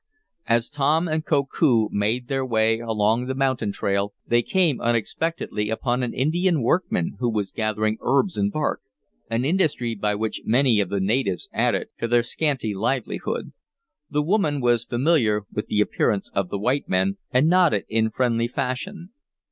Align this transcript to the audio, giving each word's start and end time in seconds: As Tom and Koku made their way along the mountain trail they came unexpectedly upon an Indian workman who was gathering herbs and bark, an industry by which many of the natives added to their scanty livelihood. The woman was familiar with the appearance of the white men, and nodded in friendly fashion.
As 0.47 0.67
Tom 0.67 1.07
and 1.07 1.23
Koku 1.23 1.87
made 1.91 2.27
their 2.27 2.43
way 2.43 2.79
along 2.79 3.27
the 3.27 3.35
mountain 3.35 3.71
trail 3.71 4.15
they 4.25 4.41
came 4.41 4.81
unexpectedly 4.81 5.69
upon 5.69 6.01
an 6.01 6.11
Indian 6.11 6.63
workman 6.63 7.17
who 7.19 7.29
was 7.29 7.51
gathering 7.51 7.99
herbs 8.01 8.35
and 8.35 8.51
bark, 8.51 8.81
an 9.29 9.45
industry 9.45 9.93
by 9.93 10.15
which 10.15 10.41
many 10.43 10.79
of 10.79 10.89
the 10.89 10.99
natives 10.99 11.49
added 11.53 11.89
to 11.99 12.07
their 12.07 12.23
scanty 12.23 12.73
livelihood. 12.73 13.53
The 14.09 14.23
woman 14.23 14.59
was 14.59 14.85
familiar 14.85 15.43
with 15.53 15.67
the 15.67 15.81
appearance 15.81 16.29
of 16.33 16.49
the 16.49 16.57
white 16.57 16.89
men, 16.89 17.17
and 17.29 17.47
nodded 17.47 17.85
in 17.87 18.09
friendly 18.09 18.47
fashion. 18.47 19.11